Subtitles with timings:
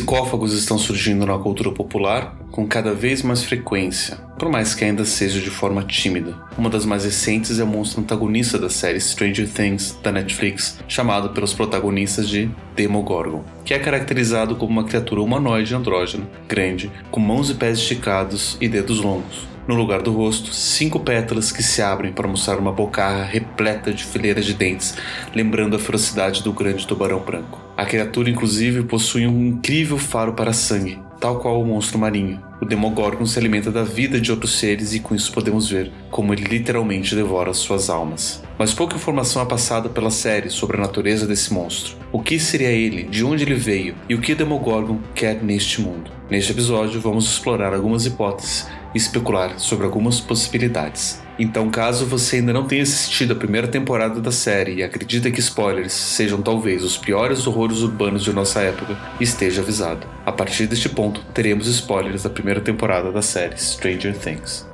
[0.00, 5.04] Psicófagos estão surgindo na cultura popular com cada vez mais frequência, por mais que ainda
[5.04, 6.34] seja de forma tímida.
[6.56, 11.28] Uma das mais recentes é o monstro antagonista da série Stranger Things da Netflix, chamado
[11.34, 17.50] pelos protagonistas de Demogorgon, que é caracterizado como uma criatura humanoide andrógena, grande, com mãos
[17.50, 19.46] e pés esticados e dedos longos.
[19.70, 24.02] No lugar do rosto, cinco pétalas que se abrem para mostrar uma bocarra repleta de
[24.02, 24.96] fileiras de dentes,
[25.32, 27.62] lembrando a ferocidade do grande tubarão branco.
[27.76, 32.42] A criatura, inclusive, possui um incrível faro para sangue, tal qual o monstro marinho.
[32.60, 36.34] O Demogorgon se alimenta da vida de outros seres e com isso podemos ver como
[36.34, 38.42] ele literalmente devora suas almas.
[38.58, 41.96] Mas pouca informação é passada pela série sobre a natureza desse monstro.
[42.10, 45.80] O que seria ele, de onde ele veio e o que o Demogorgon quer neste
[45.80, 46.10] mundo.
[46.28, 51.20] Neste episódio, vamos explorar algumas hipóteses especular sobre algumas possibilidades.
[51.38, 55.40] Então, caso você ainda não tenha assistido a primeira temporada da série e acredita que
[55.40, 60.06] spoilers sejam talvez os piores horrores urbanos de nossa época, esteja avisado.
[60.26, 64.68] A partir deste ponto, teremos spoilers da primeira temporada da série Stranger Things.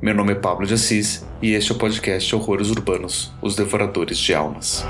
[0.00, 4.18] Meu nome é Pablo de Assis e este é o podcast Horrores Urbanos Os Devoradores
[4.18, 4.84] de Almas.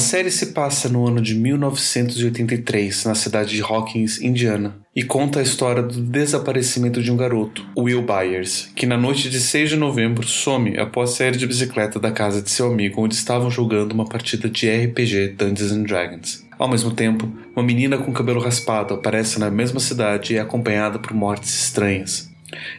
[0.00, 5.42] Série se passa no ano de 1983, na cidade de Hawkins, Indiana, e conta a
[5.42, 10.26] história do desaparecimento de um garoto, Will Byers, que na noite de 6 de novembro
[10.26, 14.48] some após sair de bicicleta da casa de seu amigo onde estavam jogando uma partida
[14.48, 16.46] de RPG Dungeons and Dragons.
[16.58, 20.98] Ao mesmo tempo, uma menina com cabelo raspado aparece na mesma cidade e é acompanhada
[20.98, 22.29] por mortes estranhas.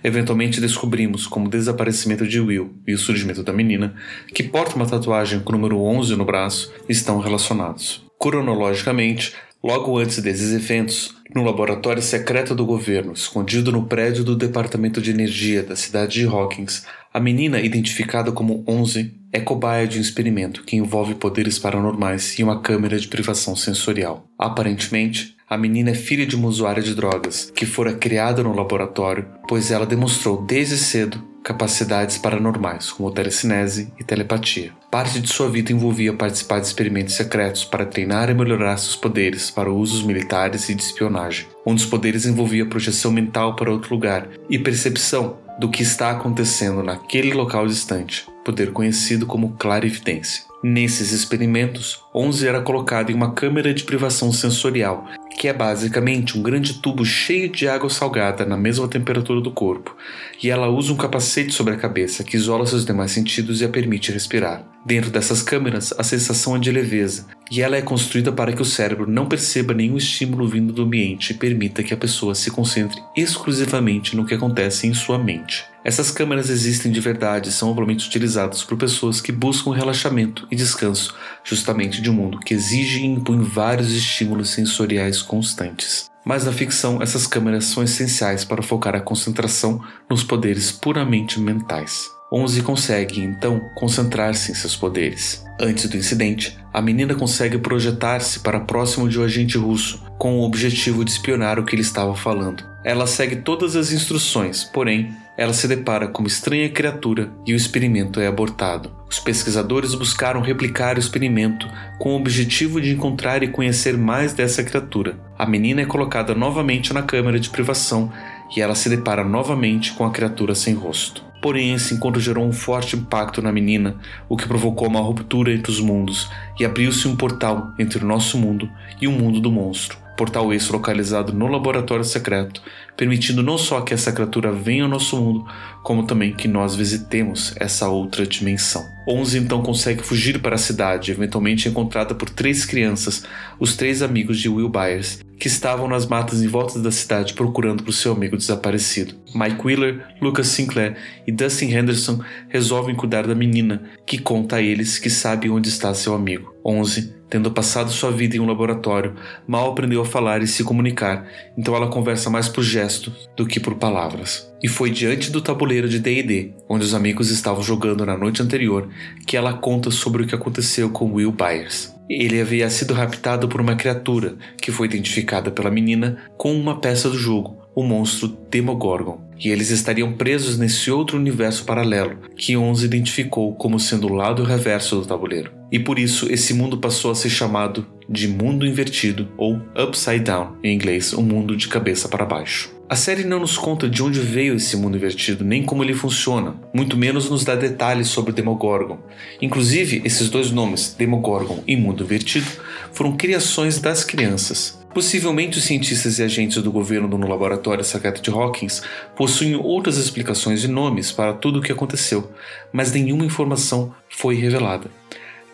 [0.04, 3.96] Eventualmente descobrimos, como o desaparecimento de Will e o surgimento da menina,
[4.34, 8.06] que porta uma tatuagem com o número 11 no braço, estão relacionados.
[8.20, 9.34] Cronologicamente,
[9.64, 15.12] logo antes desses eventos, no laboratório secreto do governo, escondido no prédio do Departamento de
[15.12, 20.64] Energia da cidade de Hawkins, a menina, identificada como 11, é cobaia de um experimento
[20.64, 24.28] que envolve poderes paranormais e uma câmera de privação sensorial.
[24.38, 29.28] Aparentemente, a menina é filha de uma usuária de drogas que fora criada no laboratório,
[29.50, 34.72] pois ela demonstrou desde cedo capacidades paranormais, como telecinese e telepatia.
[34.90, 39.52] Parte de sua vida envolvia participar de experimentos secretos para treinar e melhorar seus poderes
[39.52, 41.48] para usos militares e de espionagem.
[41.66, 46.82] Um dos poderes envolvia projeção mental para outro lugar e percepção do que está acontecendo
[46.82, 50.50] naquele local distante, poder conhecido como clarividência.
[50.64, 55.08] Nesses experimentos, 11 era colocado em uma câmera de privação sensorial,
[55.40, 59.98] que é basicamente um grande tubo cheio de água salgada na mesma temperatura do corpo,
[60.42, 63.70] e ela usa um capacete sobre a cabeça que isola seus demais sentidos e a
[63.70, 64.64] permite respirar.
[64.86, 68.66] Dentro dessas câmeras, a sensação é de leveza, e ela é construída para que o
[68.66, 73.02] cérebro não perceba nenhum estímulo vindo do ambiente e permita que a pessoa se concentre
[73.18, 75.71] exclusivamente no que acontece em sua mente.
[75.84, 80.56] Essas câmeras existem de verdade e são amplamente utilizadas por pessoas que buscam relaxamento e
[80.56, 86.10] descanso, justamente de um mundo que exige e impõe vários estímulos sensoriais constantes.
[86.24, 92.21] Mas na ficção, essas câmeras são essenciais para focar a concentração nos poderes puramente mentais.
[92.34, 95.44] Onze consegue, então, concentrar-se em seus poderes.
[95.60, 100.44] Antes do incidente, a menina consegue projetar-se para próximo de um agente russo, com o
[100.44, 102.64] objetivo de espionar o que ele estava falando.
[102.86, 107.56] Ela segue todas as instruções, porém, ela se depara com uma estranha criatura e o
[107.56, 108.90] experimento é abortado.
[109.10, 111.68] Os pesquisadores buscaram replicar o experimento
[112.00, 115.20] com o objetivo de encontrar e conhecer mais dessa criatura.
[115.38, 118.10] A menina é colocada novamente na câmara de privação
[118.56, 121.31] e ela se depara novamente com a criatura sem rosto.
[121.42, 123.96] Porém, esse encontro gerou um forte impacto na menina,
[124.30, 126.30] o que provocou uma ruptura entre os mundos
[126.60, 128.70] e abriu-se um portal entre o nosso mundo
[129.02, 129.98] e o mundo do monstro.
[130.16, 132.62] Portal esse localizado no laboratório secreto,
[132.96, 135.48] permitindo não só que essa criatura venha ao nosso mundo,
[135.84, 138.86] como também que nós visitemos essa outra dimensão.
[139.08, 143.24] Onze então consegue fugir para a cidade, eventualmente encontrada por três crianças,
[143.60, 147.84] os três amigos de Will Byers, que estavam nas matas em volta da cidade procurando
[147.84, 149.16] por seu amigo desaparecido.
[149.34, 150.96] Mike Wheeler, Lucas Sinclair
[151.26, 155.94] e Dustin Henderson resolvem cuidar da menina, que conta a eles que sabe onde está
[155.94, 156.54] seu amigo.
[156.64, 159.16] Onze Tendo passado sua vida em um laboratório,
[159.48, 161.26] mal aprendeu a falar e se comunicar,
[161.58, 164.51] então ela conversa mais por gesto do que por palavras.
[164.64, 168.90] E foi diante do tabuleiro de D&D, onde os amigos estavam jogando na noite anterior,
[169.26, 171.96] que ela conta sobre o que aconteceu com Will Byers.
[172.10, 177.10] Ele havia sido raptado por uma criatura, que foi identificada pela menina com uma peça
[177.10, 182.86] do jogo, o monstro Demogorgon, e eles estariam presos nesse outro universo paralelo, que Onze
[182.86, 185.61] identificou como sendo o lado reverso do tabuleiro.
[185.72, 190.58] E por isso esse mundo passou a ser chamado de mundo invertido ou upside down,
[190.64, 192.70] em inglês, o mundo de cabeça para baixo.
[192.90, 196.60] A série não nos conta de onde veio esse mundo invertido, nem como ele funciona,
[196.74, 199.00] muito menos nos dá detalhes sobre o Demogorgon.
[199.42, 202.48] Inclusive, esses dois nomes, Demogorgon e Mundo Invertido,
[202.92, 204.78] foram criações das crianças.
[204.94, 208.82] Possivelmente os cientistas e agentes do governo no laboratório secreto de Hawkins
[209.16, 212.30] possuem outras explicações e nomes para tudo o que aconteceu,
[212.74, 214.92] mas nenhuma informação foi revelada.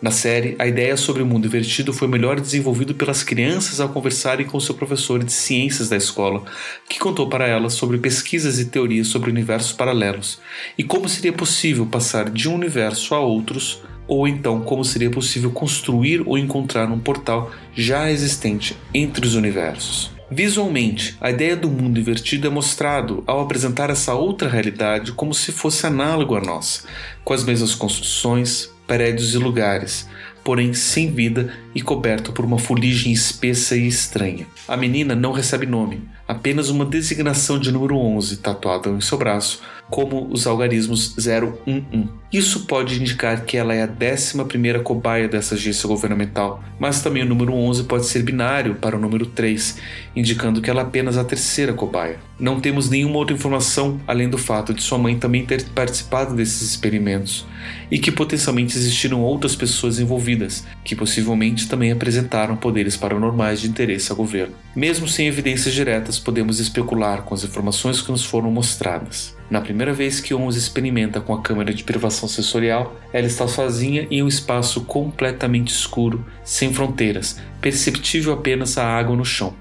[0.00, 4.46] Na série, a ideia sobre o mundo invertido foi melhor desenvolvido pelas crianças ao conversarem
[4.46, 6.44] com seu professor de ciências da escola,
[6.88, 10.40] que contou para elas sobre pesquisas e teorias sobre universos paralelos
[10.78, 15.50] e como seria possível passar de um universo a outros, ou então como seria possível
[15.50, 20.12] construir ou encontrar um portal já existente entre os universos.
[20.30, 25.50] Visualmente, a ideia do mundo invertido é mostrado ao apresentar essa outra realidade como se
[25.50, 26.82] fosse análogo à nossa,
[27.24, 30.08] com as mesmas construções, prédios e lugares,
[30.42, 34.48] porém sem vida e coberto por uma fuligem espessa e estranha.
[34.66, 39.62] A menina não recebe nome, apenas uma designação de número 11 tatuada em seu braço,
[39.88, 42.08] como os algarismos 011.
[42.32, 47.26] Isso pode indicar que ela é a 11 cobaia dessa agência governamental, mas também o
[47.26, 49.78] número 11 pode ser binário para o número 3,
[50.16, 52.18] indicando que ela é apenas a terceira cobaia.
[52.38, 56.62] Não temos nenhuma outra informação além do fato de sua mãe também ter participado desses
[56.62, 57.46] experimentos
[57.90, 64.10] e que potencialmente existiram outras pessoas envolvidas, que possivelmente também apresentaram poderes paranormais de interesse
[64.10, 64.54] ao governo.
[64.74, 69.36] Mesmo sem evidências diretas, podemos especular com as informações que nos foram mostradas.
[69.50, 74.06] Na primeira vez que Ons experimenta com a câmera de privação sensorial, ela está sozinha
[74.10, 79.54] em um espaço completamente escuro, sem fronteiras, perceptível apenas a água no chão.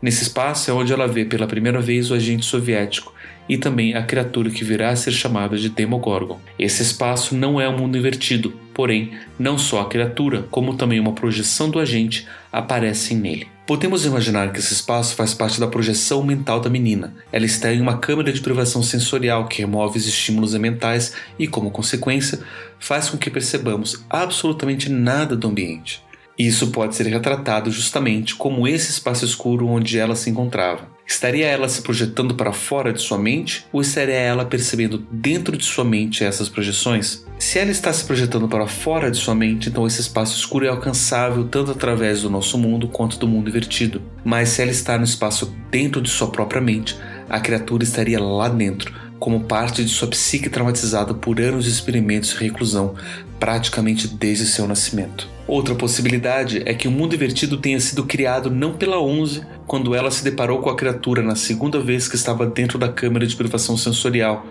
[0.00, 3.15] Nesse espaço é onde ela vê pela primeira vez o agente soviético
[3.48, 6.40] e também a criatura que virá a ser chamada de Demogorgon.
[6.58, 11.12] Esse espaço não é um mundo invertido, porém, não só a criatura, como também uma
[11.12, 13.48] projeção do agente aparecem nele.
[13.66, 17.12] Podemos imaginar que esse espaço faz parte da projeção mental da menina.
[17.32, 21.72] Ela está em uma câmera de privação sensorial que remove os estímulos mentais e, como
[21.72, 22.38] consequência,
[22.78, 26.00] faz com que percebamos absolutamente nada do ambiente.
[26.38, 30.95] Isso pode ser retratado justamente como esse espaço escuro onde ela se encontrava.
[31.06, 35.64] Estaria ela se projetando para fora de sua mente ou estaria ela percebendo dentro de
[35.64, 37.24] sua mente essas projeções?
[37.38, 40.68] Se ela está se projetando para fora de sua mente, então esse espaço escuro é
[40.68, 44.02] alcançável tanto através do nosso mundo quanto do mundo invertido.
[44.24, 46.96] Mas se ela está no espaço dentro de sua própria mente,
[47.28, 52.32] a criatura estaria lá dentro, como parte de sua psique traumatizada por anos de experimentos
[52.32, 52.94] e reclusão,
[53.38, 55.28] praticamente desde seu nascimento.
[55.46, 60.10] Outra possibilidade é que o mundo invertido tenha sido criado não pela Onze quando ela
[60.10, 63.76] se deparou com a criatura na segunda vez que estava dentro da câmera de privação
[63.76, 64.44] sensorial,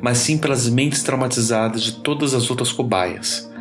[0.00, 3.51] mas sim pelas mentes traumatizadas de todas as outras cobaias.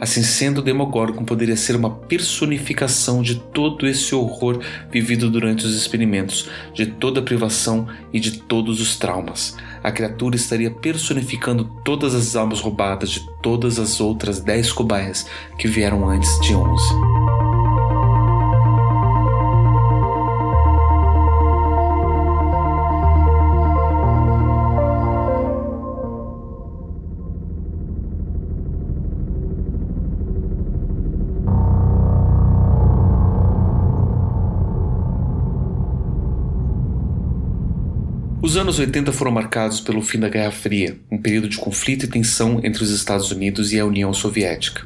[0.00, 4.60] Assim sendo, Demogorgon poderia ser uma personificação de todo esse horror
[4.90, 9.56] vivido durante os experimentos, de toda a privação e de todos os traumas.
[9.82, 15.26] A criatura estaria personificando todas as almas roubadas de todas as outras dez cobaias
[15.58, 17.17] que vieram antes de 11.
[38.58, 42.60] Anos 80 foram marcados pelo fim da Guerra Fria, um período de conflito e tensão
[42.64, 44.84] entre os Estados Unidos e a União Soviética,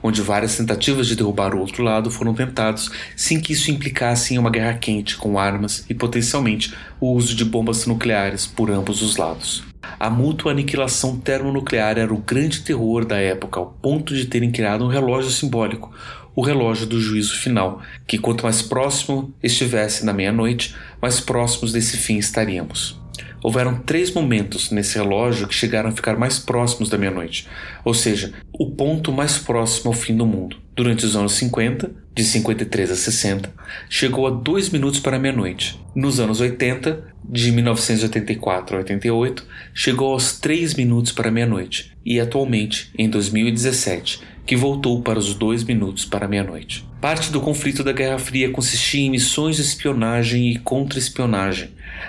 [0.00, 4.38] onde várias tentativas de derrubar o outro lado foram tentados sem que isso implicasse em
[4.38, 9.16] uma guerra quente com armas e potencialmente o uso de bombas nucleares por ambos os
[9.16, 9.64] lados.
[9.98, 14.84] A mútua aniquilação termonuclear era o grande terror da época, ao ponto de terem criado
[14.84, 15.92] um relógio simbólico,
[16.36, 21.96] o relógio do juízo final, que quanto mais próximo estivesse da meia-noite, mais próximos desse
[21.96, 23.07] fim estaríamos.
[23.42, 27.46] Houveram três momentos nesse relógio que chegaram a ficar mais próximos da meia-noite,
[27.84, 30.56] ou seja, o ponto mais próximo ao fim do mundo.
[30.74, 33.52] Durante os anos 50, de 53 a 60,
[33.88, 35.80] chegou a dois minutos para meia-noite.
[35.94, 41.92] Nos anos 80, de 1984 a 88, chegou aos três minutos para meia-noite.
[42.04, 46.82] E atualmente, em 2017, que voltou para os dois minutos para meia-noite.
[47.02, 51.68] Parte do conflito da Guerra Fria consistia em missões de espionagem e contra-espionagem,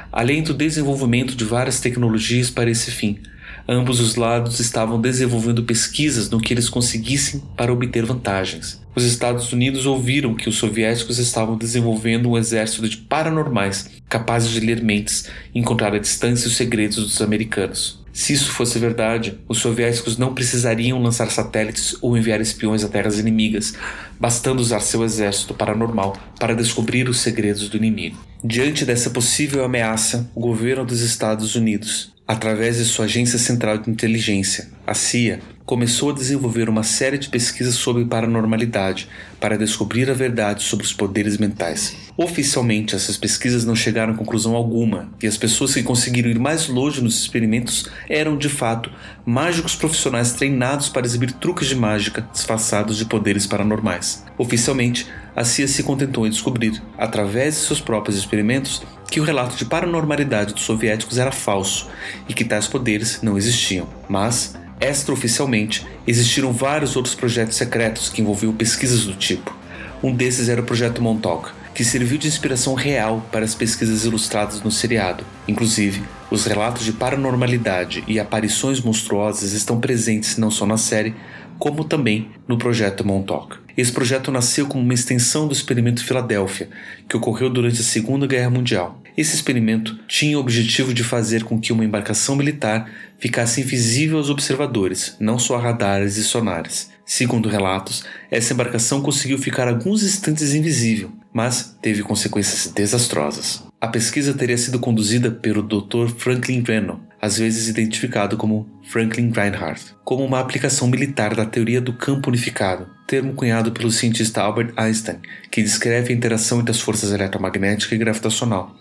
[0.10, 3.20] além do desenvolvimento de várias tecnologias para esse fim.
[3.68, 8.82] Ambos os lados estavam desenvolvendo pesquisas no que eles conseguissem para obter vantagens.
[8.96, 14.62] Os Estados Unidos ouviram que os soviéticos estavam desenvolvendo um exército de paranormais capazes de
[14.62, 17.99] ler mentes e encontrar a distância os segredos dos americanos.
[18.12, 23.20] Se isso fosse verdade, os soviéticos não precisariam lançar satélites ou enviar espiões a terras
[23.20, 23.74] inimigas,
[24.20, 28.18] bastando usar seu exército paranormal para descobrir os segredos do inimigo.
[28.44, 33.90] Diante dessa possível ameaça, o governo dos Estados Unidos, através de sua Agência Central de
[33.90, 35.40] Inteligência, a CIA,
[35.70, 39.08] começou a desenvolver uma série de pesquisas sobre paranormalidade
[39.40, 41.96] para descobrir a verdade sobre os poderes mentais.
[42.18, 46.68] Oficialmente, essas pesquisas não chegaram a conclusão alguma, e as pessoas que conseguiram ir mais
[46.68, 48.90] longe nos experimentos eram, de fato,
[49.24, 54.26] mágicos profissionais treinados para exibir truques de mágica disfarçados de poderes paranormais.
[54.40, 59.56] Oficialmente, a CIA se contentou em descobrir, através de seus próprios experimentos, que o relato
[59.56, 61.88] de paranormalidade dos soviéticos era falso
[62.28, 63.88] e que tais poderes não existiam.
[64.10, 69.56] Mas, Extraoficialmente, existiram vários outros projetos secretos que envolviam pesquisas do tipo.
[70.02, 74.62] Um desses era o Projeto Montauk, que serviu de inspiração real para as pesquisas ilustradas
[74.62, 75.26] no seriado.
[75.48, 81.14] Inclusive, os relatos de paranormalidade e aparições monstruosas estão presentes não só na série,
[81.60, 83.58] como também no Projeto Montauk.
[83.78, 86.70] Esse projeto nasceu como uma extensão do experimento Filadélfia,
[87.08, 89.02] que ocorreu durante a Segunda Guerra Mundial.
[89.16, 92.90] Esse experimento tinha o objetivo de fazer com que uma embarcação militar
[93.20, 96.90] ficasse invisível aos observadores, não só a radares e sonares.
[97.06, 103.64] Segundo relatos, essa embarcação conseguiu ficar alguns instantes invisível, mas teve consequências desastrosas.
[103.82, 106.10] A pesquisa teria sido conduzida pelo Dr.
[106.18, 111.94] Franklin Reno, às vezes identificado como Franklin Reinhardt, como uma aplicação militar da teoria do
[111.94, 115.18] campo unificado, termo cunhado pelo cientista Albert Einstein,
[115.50, 118.76] que descreve a interação entre as forças eletromagnética e gravitacional,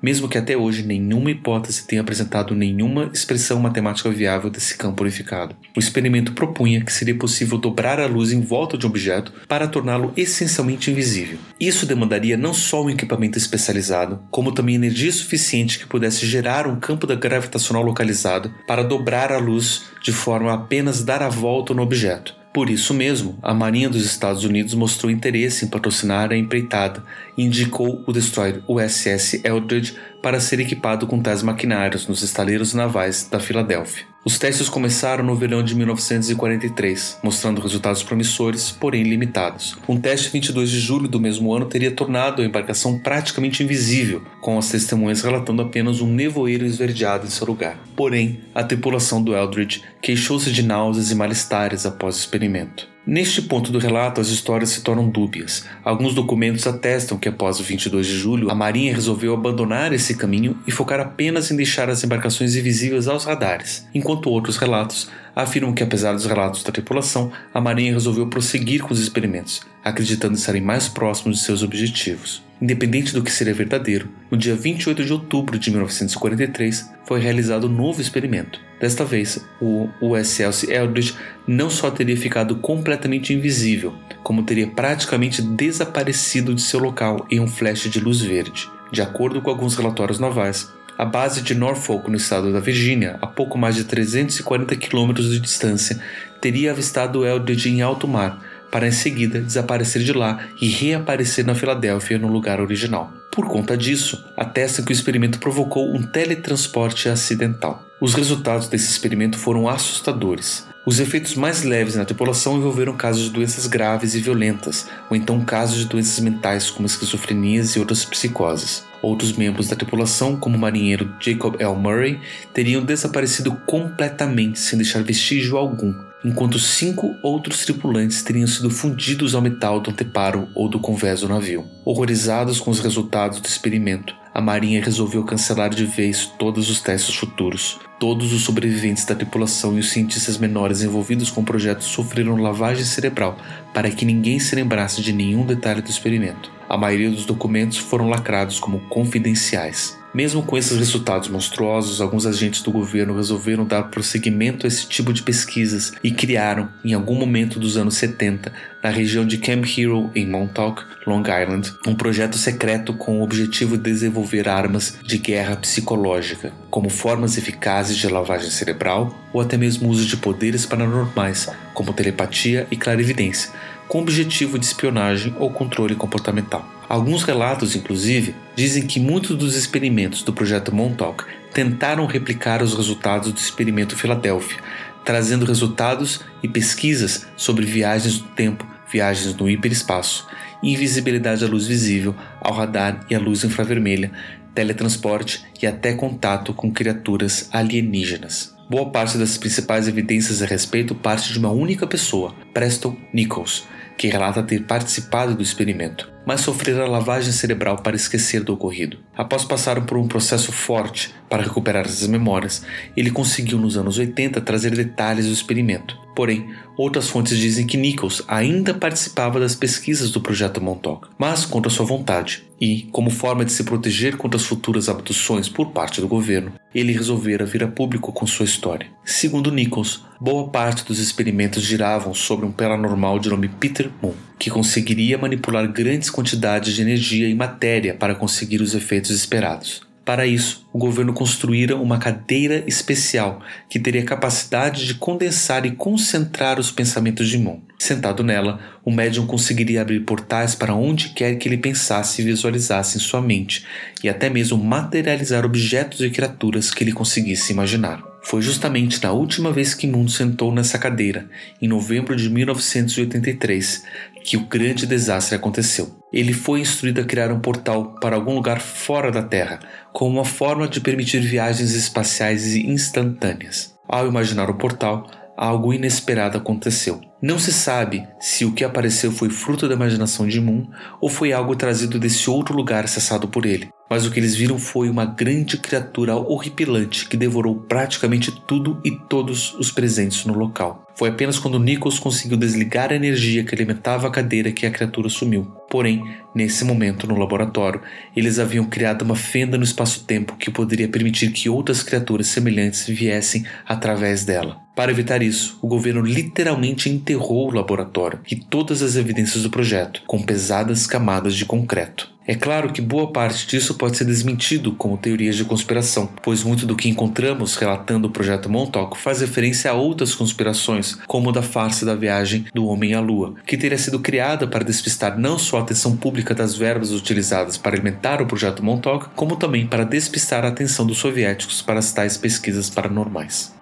[0.00, 5.54] mesmo que até hoje nenhuma hipótese tenha apresentado nenhuma expressão matemática viável desse campo unificado.
[5.76, 9.68] O experimento propunha que seria possível dobrar a luz em volta de um objeto para
[9.68, 11.36] torná-lo essencialmente invisível.
[11.60, 16.80] Isso demandaria não só um equipamento especializado, como também energia suficiente que pudesse gerar um
[16.80, 21.82] campo gravitacional localizado para dobrar a luz de forma a apenas dar a volta no
[21.82, 22.43] objeto.
[22.54, 27.02] Por isso mesmo, a Marinha dos Estados Unidos mostrou interesse em patrocinar a empreitada
[27.36, 33.28] e indicou o destroyer USS Eldridge para ser equipado com tais maquinários nos estaleiros navais
[33.28, 34.13] da Filadélfia.
[34.24, 39.76] Os testes começaram no verão de 1943, mostrando resultados promissores, porém limitados.
[39.86, 44.56] Um teste 22 de julho do mesmo ano teria tornado a embarcação praticamente invisível, com
[44.56, 47.78] as testemunhas relatando apenas um nevoeiro esverdeado em seu lugar.
[47.94, 52.93] Porém, a tripulação do Eldridge queixou-se de náuseas e malestares após o experimento.
[53.06, 55.66] Neste ponto do relato, as histórias se tornam dúbias.
[55.84, 60.58] Alguns documentos atestam que após o 22 de julho, a Marinha resolveu abandonar esse caminho
[60.66, 65.82] e focar apenas em deixar as embarcações invisíveis aos radares, enquanto outros relatos afirmam que,
[65.82, 70.88] apesar dos relatos da tripulação, a Marinha resolveu prosseguir com os experimentos, acreditando estarem mais
[70.88, 72.43] próximos de seus objetivos.
[72.60, 77.70] Independente do que seria verdadeiro, no dia 28 de outubro de 1943 foi realizado um
[77.70, 78.60] novo experimento.
[78.80, 81.14] Desta vez, o USS Eldridge
[81.46, 87.46] não só teria ficado completamente invisível, como teria praticamente desaparecido de seu local em um
[87.46, 88.68] flash de luz verde.
[88.92, 93.26] De acordo com alguns relatórios navais, a base de Norfolk, no estado da Virgínia, a
[93.26, 96.00] pouco mais de 340 quilômetros de distância,
[96.40, 98.40] teria avistado Eldridge em alto mar,
[98.74, 103.12] para em seguida desaparecer de lá e reaparecer na Filadélfia no lugar original.
[103.30, 107.84] Por conta disso, atesta que o experimento provocou um teletransporte acidental.
[108.00, 110.66] Os resultados desse experimento foram assustadores.
[110.84, 115.44] Os efeitos mais leves na tripulação envolveram casos de doenças graves e violentas, ou então
[115.44, 118.84] casos de doenças mentais como esquizofrenias e outras psicoses.
[119.00, 121.76] Outros membros da tripulação, como o marinheiro Jacob L.
[121.76, 122.20] Murray,
[122.52, 129.42] teriam desaparecido completamente sem deixar vestígio algum, enquanto cinco outros tripulantes teriam sido fundidos ao
[129.42, 131.66] metal do anteparo ou do convés do navio.
[131.84, 137.14] Horrorizados com os resultados do experimento, a Marinha resolveu cancelar de vez todos os testes
[137.14, 137.78] futuros.
[138.00, 142.84] Todos os sobreviventes da tripulação e os cientistas menores envolvidos com o projeto sofreram lavagem
[142.84, 143.38] cerebral
[143.72, 146.50] para que ninguém se lembrasse de nenhum detalhe do experimento.
[146.68, 149.96] A maioria dos documentos foram lacrados como confidenciais.
[150.14, 155.12] Mesmo com esses resultados monstruosos, alguns agentes do governo resolveram dar prosseguimento a esse tipo
[155.12, 160.12] de pesquisas e criaram, em algum momento dos anos 70, na região de Camp Hero,
[160.14, 165.56] em Montauk, Long Island, um projeto secreto com o objetivo de desenvolver armas de guerra
[165.56, 171.92] psicológica, como formas eficazes de lavagem cerebral ou até mesmo uso de poderes paranormais, como
[171.92, 173.50] telepatia e clarividência,
[173.88, 176.73] com objetivo de espionagem ou controle comportamental.
[176.94, 183.32] Alguns relatos, inclusive, dizem que muitos dos experimentos do projeto Montauk tentaram replicar os resultados
[183.32, 184.60] do experimento Filadélfia,
[185.04, 190.28] trazendo resultados e pesquisas sobre viagens no tempo, viagens no hiperespaço,
[190.62, 194.12] invisibilidade à luz visível, ao radar e à luz infravermelha,
[194.54, 198.54] teletransporte e até contato com criaturas alienígenas.
[198.70, 203.66] Boa parte das principais evidências a respeito parte de uma única pessoa, Preston Nichols,
[203.98, 208.98] que relata ter participado do experimento, mas sofrera lavagem cerebral para esquecer do ocorrido.
[209.16, 212.64] Após passar por um processo forte para recuperar essas memórias,
[212.96, 216.04] ele conseguiu nos anos 80 trazer detalhes do experimento.
[216.14, 221.70] Porém, outras fontes dizem que Nichols ainda participava das pesquisas do projeto Montauk, mas contra
[221.70, 222.44] sua vontade.
[222.60, 226.92] E, como forma de se proteger contra as futuras abduções por parte do governo, ele
[226.92, 228.86] resolvera vir a público com sua história.
[229.04, 234.50] Segundo Nichols, boa parte dos experimentos giravam sobre um paranormal de nome Peter Moon, que
[234.50, 239.82] conseguiria manipular grandes quantidades de energia e matéria para conseguir os efeitos esperados.
[240.04, 243.40] Para isso, o governo construíra uma cadeira especial
[243.70, 247.60] que teria capacidade de condensar e concentrar os pensamentos de Moon.
[247.78, 252.98] Sentado nela, o médium conseguiria abrir portais para onde quer que ele pensasse e visualizasse
[252.98, 253.64] em sua mente,
[254.02, 258.02] e até mesmo materializar objetos e criaturas que ele conseguisse imaginar.
[258.24, 261.28] Foi justamente na última vez que Moon sentou nessa cadeira,
[261.60, 263.84] em novembro de 1983,
[264.24, 265.98] que o grande desastre aconteceu.
[266.10, 269.60] Ele foi instruído a criar um portal para algum lugar fora da Terra,
[269.92, 273.74] como uma forma de permitir viagens espaciais instantâneas.
[273.86, 277.00] Ao imaginar o portal, algo inesperado aconteceu.
[277.20, 280.66] Não se sabe se o que apareceu foi fruto da imaginação de Moon
[281.00, 283.68] ou foi algo trazido desse outro lugar acessado por ele.
[283.88, 288.90] Mas o que eles viram foi uma grande criatura horripilante que devorou praticamente tudo e
[288.90, 290.84] todos os presentes no local.
[290.96, 295.08] Foi apenas quando Nichols conseguiu desligar a energia que alimentava a cadeira que a criatura
[295.08, 295.44] sumiu.
[295.68, 297.80] Porém, nesse momento no laboratório,
[298.16, 303.44] eles haviam criado uma fenda no espaço-tempo que poderia permitir que outras criaturas semelhantes viessem
[303.66, 304.58] através dela.
[304.76, 310.02] Para evitar isso, o governo literalmente enterrou o laboratório e todas as evidências do projeto
[310.06, 312.13] com pesadas camadas de concreto.
[312.26, 316.64] É claro que boa parte disso pode ser desmentido como teorias de conspiração, pois muito
[316.64, 321.42] do que encontramos relatando o projeto Montauk faz referência a outras conspirações, como a da
[321.42, 325.58] farsa da viagem do homem à lua, que teria sido criada para despistar não só
[325.58, 330.44] a atenção pública das verbas utilizadas para alimentar o projeto Montauk, como também para despistar
[330.44, 333.52] a atenção dos soviéticos para as tais pesquisas paranormais.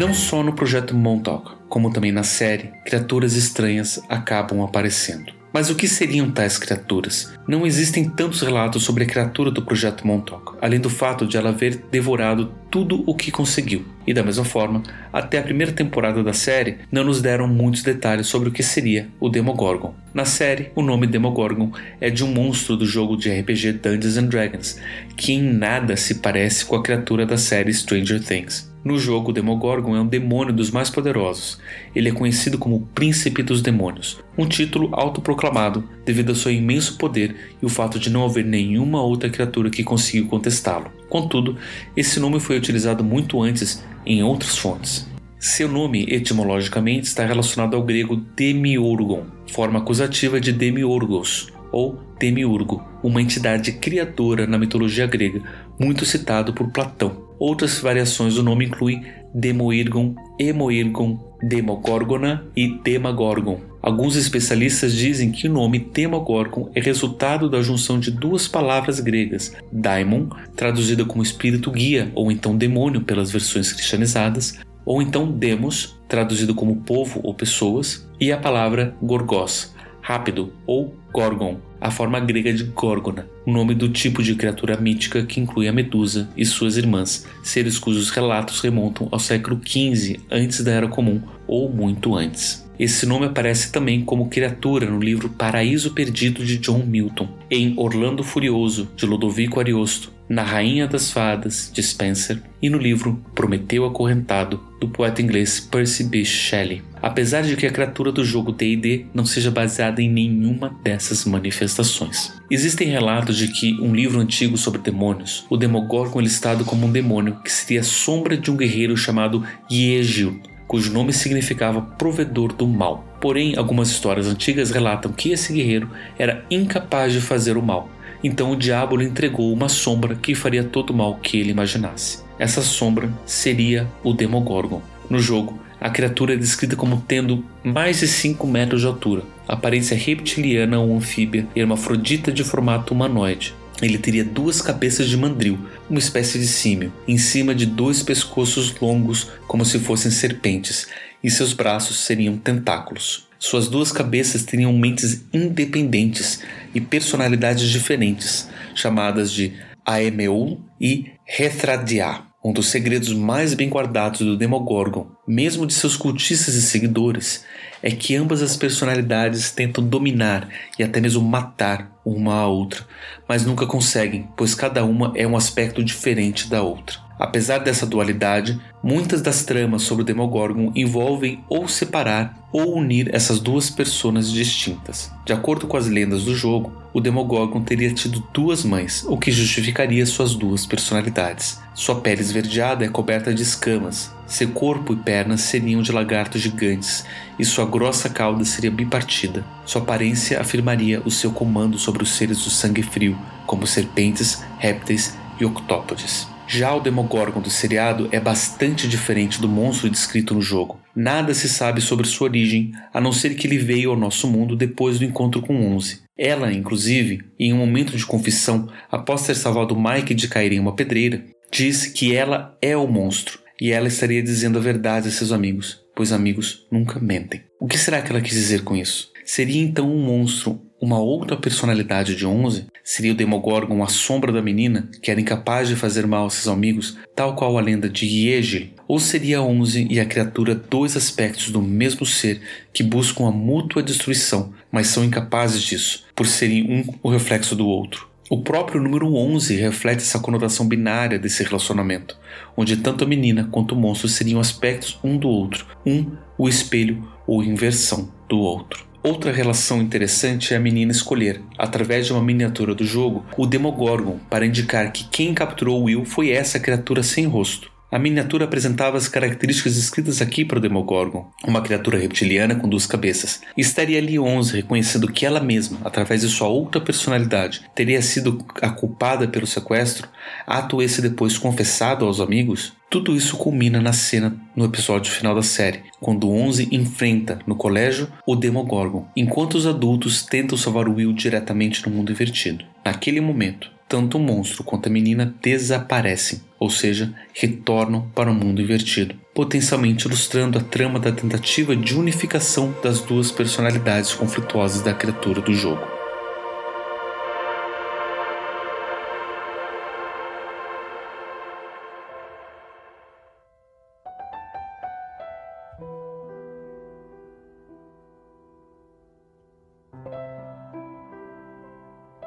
[0.00, 5.30] Não só no projeto Montauk, como também na série, criaturas estranhas acabam aparecendo.
[5.52, 7.34] Mas o que seriam tais criaturas?
[7.46, 11.50] Não existem tantos relatos sobre a criatura do projeto Montauk, além do fato de ela
[11.50, 13.84] haver devorado tudo o que conseguiu.
[14.06, 18.26] E da mesma forma, até a primeira temporada da série não nos deram muitos detalhes
[18.26, 19.94] sobre o que seria o Demogorgon.
[20.12, 24.26] Na série, o nome Demogorgon é de um monstro do jogo de RPG Dungeons and
[24.26, 24.80] Dragons,
[25.16, 28.70] que em nada se parece com a criatura da série Stranger Things.
[28.82, 31.58] No jogo, o Demogorgon é um demônio dos mais poderosos.
[31.94, 37.36] Ele é conhecido como Príncipe dos Demônios, um título autoproclamado devido ao seu imenso poder
[37.62, 40.90] e o fato de não haver nenhuma outra criatura que conseguiu contestá-lo.
[41.08, 41.56] Contudo,
[41.96, 45.08] esse nome foi utilizado muito antes em outras fontes.
[45.38, 53.22] Seu nome, etimologicamente, está relacionado ao grego Demiurgon, forma acusativa de Demiurgos, ou Demiurgo, uma
[53.22, 55.40] entidade criadora na mitologia grega,
[55.80, 57.30] muito citado por Platão.
[57.38, 59.02] Outras variações do nome incluem
[59.34, 63.69] Demoirgon, Emoirgon, Demogorgona e Demagorgon.
[63.82, 69.56] Alguns especialistas dizem que o nome Demogorgon é resultado da junção de duas palavras gregas,
[69.72, 76.54] daimon, traduzida como espírito guia ou então demônio pelas versões cristianizadas, ou então demos, traduzido
[76.54, 82.64] como povo ou pessoas, e a palavra gorgos, rápido ou gorgon, a forma grega de
[82.64, 87.26] Górgona, o nome do tipo de criatura mítica que inclui a Medusa e suas irmãs,
[87.42, 92.68] seres cujos relatos remontam ao século XV antes da Era Comum ou muito antes.
[92.78, 98.24] Esse nome aparece também como criatura no livro Paraíso Perdido de John Milton, em Orlando
[98.24, 104.60] Furioso de Lodovico Ariosto, na Rainha das Fadas de Spencer e no livro Prometeu Acorrentado
[104.80, 106.82] do poeta inglês Percy Bysshe Shelley.
[107.02, 112.32] Apesar de que a criatura do jogo D&D não seja baseada em nenhuma dessas manifestações.
[112.48, 116.92] Existem relatos de que um livro antigo sobre demônios, o Demogorgon é listado como um
[116.92, 122.68] demônio que seria a sombra de um guerreiro chamado Yegil, cujo nome significava provedor do
[122.68, 123.04] mal.
[123.20, 127.90] Porém, algumas histórias antigas relatam que esse guerreiro era incapaz de fazer o mal.
[128.22, 132.22] Então o diabo lhe entregou uma sombra que faria todo o mal que ele imaginasse.
[132.38, 134.82] Essa sombra seria o Demogorgon.
[135.08, 139.96] No jogo, A criatura é descrita como tendo mais de 5 metros de altura, aparência
[139.96, 143.54] reptiliana ou anfíbia e hermafrodita de formato humanoide.
[143.80, 148.78] Ele teria duas cabeças de mandril, uma espécie de símio, em cima de dois pescoços
[148.78, 150.86] longos como se fossem serpentes,
[151.24, 153.29] e seus braços seriam tentáculos.
[153.42, 156.42] Suas duas cabeças teriam mentes independentes
[156.74, 162.20] e personalidades diferentes, chamadas de Aemeul e Hethradia.
[162.44, 167.42] Um dos segredos mais bem guardados do Demogorgon, mesmo de seus cultistas e seguidores,
[167.82, 170.46] é que ambas as personalidades tentam dominar
[170.78, 172.84] e até mesmo matar uma a outra,
[173.26, 177.09] mas nunca conseguem, pois cada uma é um aspecto diferente da outra.
[177.20, 183.38] Apesar dessa dualidade, muitas das tramas sobre o Demogorgon envolvem ou separar ou unir essas
[183.38, 185.12] duas personas distintas.
[185.26, 189.30] De acordo com as lendas do jogo, o Demogorgon teria tido duas mães, o que
[189.30, 191.60] justificaria suas duas personalidades.
[191.74, 197.04] Sua pele esverdeada é coberta de escamas, seu corpo e pernas seriam de lagartos gigantes
[197.38, 199.44] e sua grossa cauda seria bipartida.
[199.66, 205.18] Sua aparência afirmaria o seu comando sobre os seres do sangue frio, como serpentes, répteis
[205.38, 206.26] e octópodes.
[206.52, 210.80] Já o Demogorgon do seriado é bastante diferente do monstro descrito no jogo.
[210.96, 214.56] Nada se sabe sobre sua origem, a não ser que ele veio ao nosso mundo
[214.56, 216.00] depois do encontro com Onze.
[216.18, 220.74] Ela, inclusive, em um momento de confissão, após ter salvado Mike de cair em uma
[220.74, 225.30] pedreira, diz que ela é o monstro e ela estaria dizendo a verdade a seus
[225.30, 227.44] amigos, pois amigos nunca mentem.
[227.60, 229.12] O que será que ela quis dizer com isso?
[229.24, 232.66] Seria então um monstro uma outra personalidade de Onze?
[232.82, 236.48] Seria o Demogorgon a sombra da menina, que era incapaz de fazer mal a seus
[236.48, 238.68] amigos, tal qual a lenda de Yegel?
[238.88, 242.40] Ou seria Onze e a criatura dois aspectos do mesmo ser
[242.72, 247.66] que buscam a mútua destruição, mas são incapazes disso, por serem um o reflexo do
[247.66, 248.08] outro?
[248.30, 252.16] O próprio número 11 reflete essa conotação binária desse relacionamento,
[252.56, 257.06] onde tanto a menina quanto o monstro seriam aspectos um do outro, um o espelho
[257.26, 258.89] ou inversão do outro.
[259.02, 264.18] Outra relação interessante é a menina escolher, através de uma miniatura do jogo, o Demogorgon
[264.28, 267.72] para indicar que quem capturou Will foi essa criatura sem rosto.
[267.90, 272.86] A miniatura apresentava as características descritas aqui para o Demogorgon, uma criatura reptiliana com duas
[272.86, 273.40] cabeças.
[273.56, 278.70] Estaria ali 11 reconhecendo que ela mesma, através de sua outra personalidade, teria sido a
[278.70, 280.08] culpada pelo sequestro,
[280.46, 282.72] ato esse depois confessado aos amigos?
[282.88, 288.08] Tudo isso culmina na cena no episódio final da série, quando 11 enfrenta no colégio
[288.24, 292.64] o Demogorgon, enquanto os adultos tentam salvar Will diretamente no mundo invertido.
[292.84, 298.62] Naquele momento, tanto o monstro quanto a menina desaparecem, ou seja, retornam para o mundo
[298.62, 305.40] invertido, potencialmente ilustrando a trama da tentativa de unificação das duas personalidades conflituosas da criatura
[305.40, 305.99] do jogo.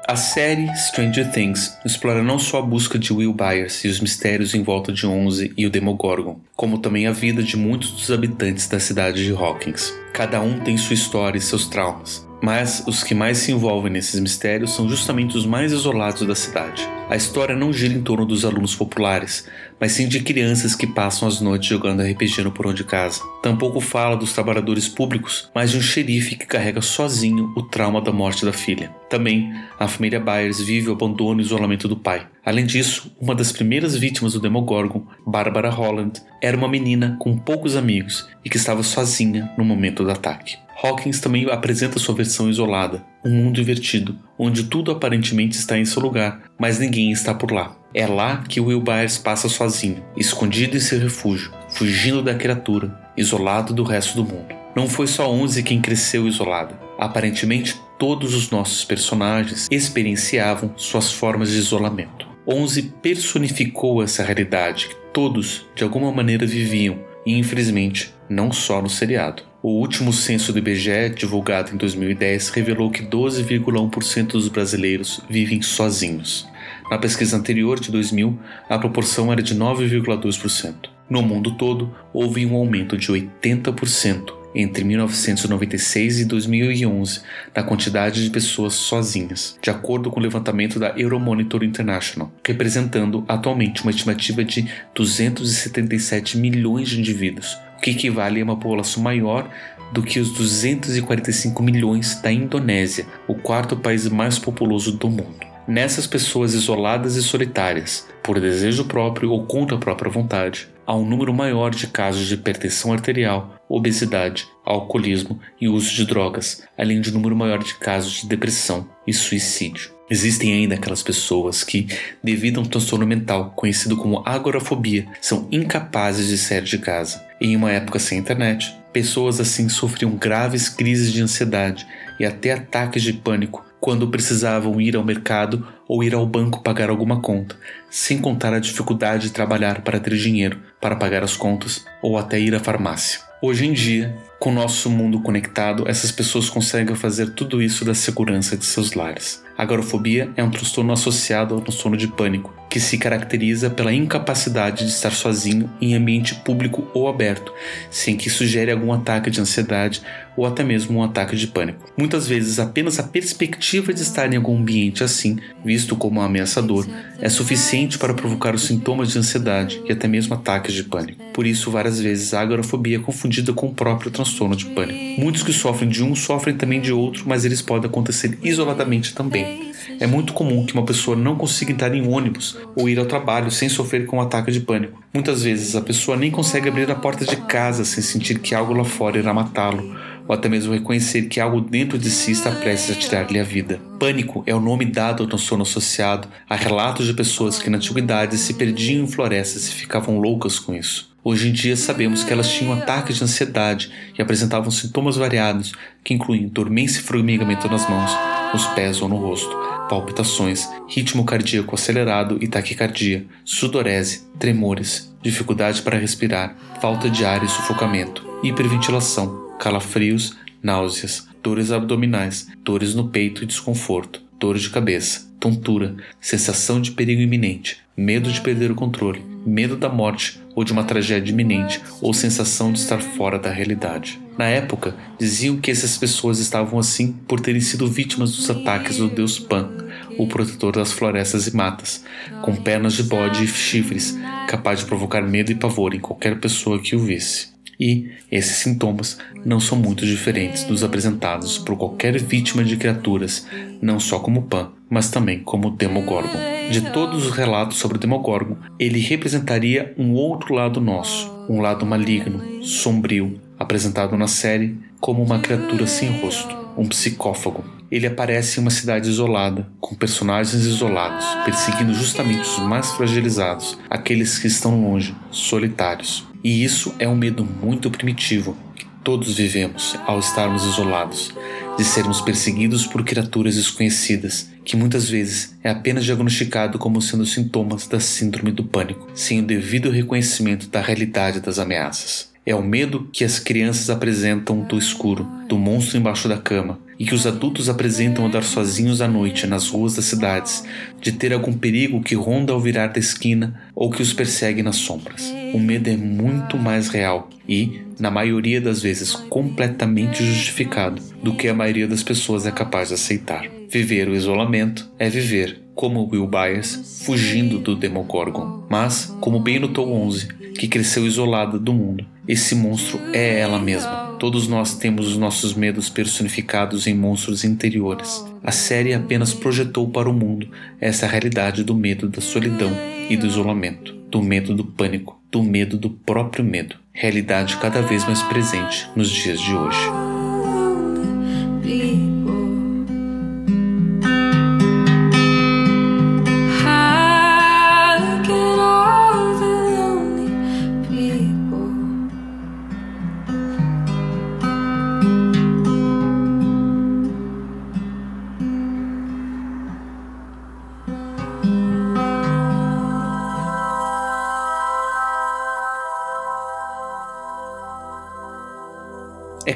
[0.06, 4.54] A série Stranger Things explora não só a busca de Will Byers e os mistérios
[4.54, 8.68] em volta de Onze e o Demogorgon, como também a vida de muitos dos habitantes
[8.68, 9.94] da cidade de Hawkins.
[10.12, 14.20] Cada um tem sua história e seus traumas, mas os que mais se envolvem nesses
[14.20, 16.86] mistérios são justamente os mais isolados da cidade.
[17.08, 19.48] A história não gira em torno dos alunos populares,
[19.80, 23.22] mas sim de crianças que passam as noites jogando RPG no porão de casa.
[23.42, 28.12] Tampouco fala dos trabalhadores públicos, mas de um xerife que carrega sozinho o trauma da
[28.12, 28.94] morte da filha.
[29.08, 32.26] Também, a família Byers vive o abandono e isolamento do pai.
[32.44, 37.74] Além disso, uma das primeiras vítimas do Demogorgon, Barbara Holland, era uma menina com poucos
[37.74, 40.62] amigos e que estava sozinha no momento do ataque.
[40.84, 46.02] Hawkins também apresenta sua versão isolada, um mundo invertido, onde tudo aparentemente está em seu
[46.02, 47.74] lugar, mas ninguém está por lá.
[47.94, 53.72] É lá que Will Byers passa sozinho, escondido em seu refúgio, fugindo da criatura, isolado
[53.72, 54.54] do resto do mundo.
[54.76, 56.78] Não foi só Onze quem cresceu isolada.
[56.98, 62.26] Aparentemente, todos os nossos personagens experienciavam suas formas de isolamento.
[62.46, 68.90] Onze personificou essa realidade que todos, de alguma maneira, viviam, e infelizmente, não só no
[68.90, 69.53] seriado.
[69.66, 76.46] O último censo do IBGE, divulgado em 2010, revelou que 12,1% dos brasileiros vivem sozinhos.
[76.90, 80.90] Na pesquisa anterior, de 2000, a proporção era de 9,2%.
[81.08, 87.22] No mundo todo, houve um aumento de 80% entre 1996 e 2011
[87.56, 93.82] na quantidade de pessoas sozinhas, de acordo com o levantamento da Euromonitor International, representando atualmente
[93.82, 99.48] uma estimativa de 277 milhões de indivíduos, o que equivale a uma população maior
[99.92, 105.54] do que os 245 milhões da Indonésia, o quarto país mais populoso do mundo.
[105.66, 111.06] Nessas pessoas isoladas e solitárias, por desejo próprio ou contra a própria vontade, há um
[111.06, 117.10] número maior de casos de hipertensão arterial, obesidade, alcoolismo e uso de drogas, além de
[117.10, 119.94] um número maior de casos de depressão e suicídio.
[120.10, 121.86] Existem ainda aquelas pessoas que,
[122.22, 127.23] devido a um transtorno mental conhecido como agorafobia, são incapazes de sair de casa.
[127.44, 131.86] Em uma época sem internet, pessoas assim sofriam graves crises de ansiedade
[132.18, 136.88] e até ataques de pânico quando precisavam ir ao mercado ou ir ao banco pagar
[136.88, 137.54] alguma conta,
[137.90, 142.40] sem contar a dificuldade de trabalhar para ter dinheiro para pagar as contas ou até
[142.40, 143.20] ir à farmácia.
[143.42, 147.94] Hoje em dia, com o nosso mundo conectado, essas pessoas conseguem fazer tudo isso da
[147.94, 149.44] segurança de seus lares.
[149.58, 154.84] A agorafobia é um transtorno associado ao transtorno de pânico, que se caracteriza pela incapacidade
[154.84, 157.54] de estar sozinho em ambiente público ou aberto,
[157.88, 160.02] sem que isso gere algum ataque de ansiedade
[160.36, 161.88] ou até mesmo um ataque de pânico.
[161.96, 166.84] Muitas vezes, apenas a perspectiva de estar em algum ambiente assim, visto como ameaçador,
[167.20, 171.22] é suficiente para provocar os sintomas de ansiedade e até mesmo ataques de pânico.
[171.32, 175.20] Por isso, várias vezes a agorafobia é confundida com o próprio transtorno de pânico.
[175.20, 179.72] Muitos que sofrem de um sofrem também de outro, mas eles podem acontecer isoladamente também.
[180.00, 183.50] É muito comum que uma pessoa não consiga entrar em ônibus ou ir ao trabalho
[183.50, 185.02] sem sofrer com um ataque de pânico.
[185.12, 188.72] Muitas vezes a pessoa nem consegue abrir a porta de casa sem sentir que algo
[188.72, 189.94] lá fora irá matá-lo
[190.26, 193.80] ou até mesmo reconhecer que algo dentro de si está prestes a tirar-lhe a vida.
[193.98, 198.36] Pânico é o nome dado ao transtorno associado a relatos de pessoas que na antiguidade
[198.38, 201.12] se perdiam em florestas e ficavam loucas com isso.
[201.22, 206.12] Hoje em dia sabemos que elas tinham ataques de ansiedade e apresentavam sintomas variados, que
[206.12, 208.10] incluem dormência e formigamento nas mãos,
[208.52, 209.56] nos pés ou no rosto,
[209.88, 217.48] palpitações, ritmo cardíaco acelerado e taquicardia, sudorese, tremores, dificuldade para respirar, falta de ar e
[217.48, 225.94] sufocamento, hiperventilação, calafrios, náuseas, dores abdominais, dores no peito e desconforto, dor de cabeça, tontura,
[226.20, 230.84] sensação de perigo iminente, medo de perder o controle, medo da morte ou de uma
[230.84, 234.20] tragédia iminente ou sensação de estar fora da realidade.
[234.36, 239.08] Na época, diziam que essas pessoas estavam assim por terem sido vítimas dos ataques do
[239.08, 239.70] deus Pan,
[240.18, 242.04] o protetor das florestas e matas,
[242.42, 244.18] com pernas de bode e chifres,
[244.48, 247.54] capaz de provocar medo e pavor em qualquer pessoa que o visse.
[247.78, 253.46] E esses sintomas não são muito diferentes dos apresentados por qualquer vítima de criaturas,
[253.82, 256.38] não só como Pan, mas também como Demogorgon.
[256.70, 262.62] De todos os relatos sobre Demogorgon, ele representaria um outro lado nosso, um lado maligno,
[262.64, 267.64] sombrio, apresentado na série como uma criatura sem rosto, um psicófago.
[267.90, 274.38] Ele aparece em uma cidade isolada, com personagens isolados, perseguindo justamente os mais fragilizados, aqueles
[274.38, 276.26] que estão longe, solitários.
[276.42, 281.32] E isso é um medo muito primitivo que todos vivemos ao estarmos isolados,
[281.76, 287.86] de sermos perseguidos por criaturas desconhecidas, que muitas vezes é apenas diagnosticado como sendo sintomas
[287.86, 292.33] da síndrome do pânico, sem o devido reconhecimento da realidade das ameaças.
[292.46, 297.06] É o medo que as crianças apresentam do escuro, do monstro embaixo da cama, e
[297.06, 300.62] que os adultos apresentam andar sozinhos à noite nas ruas das cidades,
[301.00, 304.76] de ter algum perigo que ronda ao virar da esquina ou que os persegue nas
[304.76, 305.32] sombras.
[305.54, 311.48] O medo é muito mais real e, na maioria das vezes, completamente justificado do que
[311.48, 313.48] a maioria das pessoas é capaz de aceitar.
[313.70, 318.66] Viver o isolamento é viver, como Will Byers, fugindo do Demogorgon.
[318.68, 320.28] Mas, como bem notou 11,
[320.58, 324.16] que cresceu isolada do mundo, esse monstro é ela mesma.
[324.18, 328.24] Todos nós temos os nossos medos personificados em monstros interiores.
[328.42, 330.48] A série apenas projetou para o mundo
[330.80, 332.72] essa realidade do medo da solidão
[333.10, 338.04] e do isolamento, do medo do pânico, do medo do próprio medo, realidade cada vez
[338.04, 340.13] mais presente nos dias de hoje.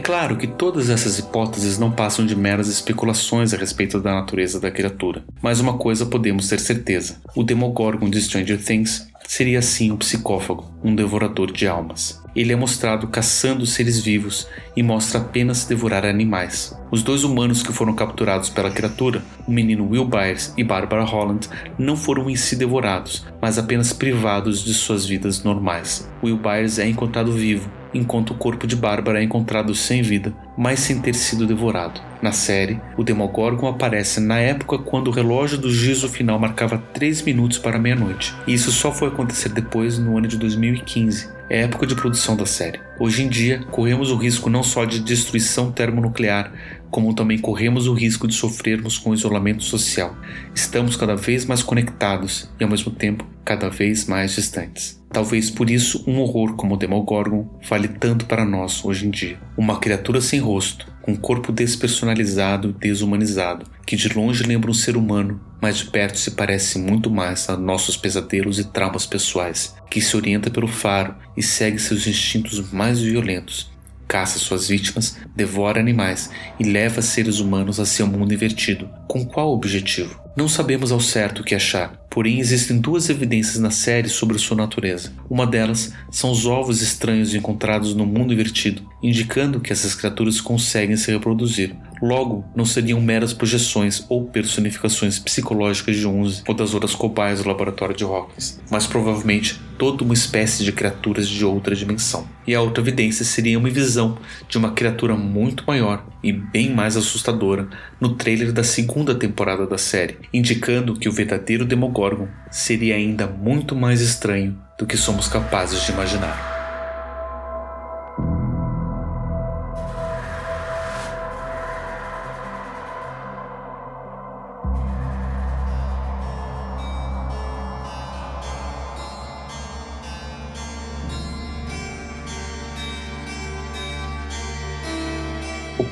[0.08, 4.70] Claro que todas essas hipóteses não passam de meras especulações a respeito da natureza da
[4.70, 9.98] criatura, mas uma coisa podemos ter certeza: o Demogorgon de Stranger Things seria sim um
[9.98, 12.22] psicófago, um devorador de almas.
[12.34, 16.74] Ele é mostrado caçando seres vivos e mostra apenas devorar animais.
[16.90, 21.50] Os dois humanos que foram capturados pela criatura, o menino Will Byers e Barbara Holland,
[21.78, 26.08] não foram em si devorados, mas apenas privados de suas vidas normais.
[26.24, 30.80] Will Byers é encontrado vivo enquanto o corpo de Bárbara é encontrado sem vida, mas
[30.80, 32.00] sem ter sido devorado.
[32.20, 37.22] Na série, o Demogorgon aparece na época quando o relógio do gizo final marcava 3
[37.22, 41.86] minutos para meia-noite, e isso só foi acontecer depois no ano de 2015, é época
[41.86, 42.80] de produção da série.
[42.98, 46.52] Hoje em dia, corremos o risco não só de destruição termonuclear,
[46.90, 50.16] como também corremos o risco de sofrermos com o isolamento social.
[50.54, 54.98] Estamos cada vez mais conectados e, ao mesmo tempo, cada vez mais distantes.
[55.10, 59.40] Talvez por isso um horror como o Demogorgon vale tanto para nós hoje em dia.
[59.56, 65.40] Uma criatura sem rosto, com corpo despersonalizado desumanizado, que de longe lembra um ser humano,
[65.62, 70.14] mas de perto se parece muito mais a nossos pesadelos e traumas pessoais, que se
[70.14, 73.70] orienta pelo faro e segue seus instintos mais violentos,
[74.08, 78.88] caça suas vítimas, devora animais e leva seres humanos a seu mundo invertido.
[79.06, 80.27] Com qual objetivo?
[80.38, 84.56] Não sabemos ao certo o que achar, porém existem duas evidências na série sobre sua
[84.56, 85.12] natureza.
[85.28, 90.96] Uma delas são os ovos estranhos encontrados no mundo invertido, indicando que essas criaturas conseguem
[90.96, 91.74] se reproduzir.
[92.00, 97.48] Logo, não seriam meras projeções ou personificações psicológicas de Unze ou das outras cobaias do
[97.48, 102.26] laboratório de Hawkins, mas provavelmente toda uma espécie de criaturas de outra dimensão.
[102.46, 106.96] E a outra evidência seria uma visão de uma criatura muito maior e bem mais
[106.96, 107.68] assustadora
[108.00, 113.74] no trailer da segunda temporada da série, indicando que o verdadeiro Demogorgon seria ainda muito
[113.74, 116.57] mais estranho do que somos capazes de imaginar.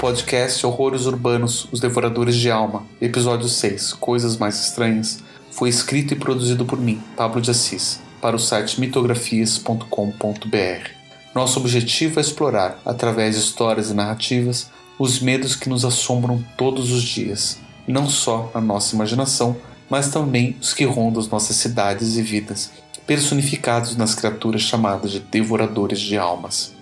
[0.06, 5.18] Podcast Horrores Urbanos, Os Devoradores de Alma, episódio 6, Coisas Mais Estranhas,
[5.50, 10.90] foi escrito e produzido por mim, Pablo de Assis, para o site mitografias.com.br.
[11.34, 16.92] Nosso objetivo é explorar, através de histórias e narrativas, os medos que nos assombram todos
[16.92, 19.56] os dias, não só na nossa imaginação,
[19.90, 22.70] mas também os que rondam as nossas cidades e vidas,
[23.08, 26.75] personificados nas criaturas chamadas de devoradores de almas.